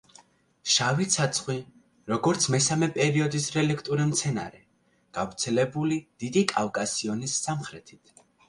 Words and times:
შავი 0.75 1.05
ცაცხვი, 1.15 1.57
როგორც 2.13 2.47
მესამე 2.55 2.89
პერიოდის 2.97 3.47
რელიქტური 3.57 4.09
მცენარე, 4.13 4.63
გავრცელებული 5.21 6.03
დიდი 6.25 6.47
კავკასიონის 6.57 7.41
სამხრეთით. 7.47 8.21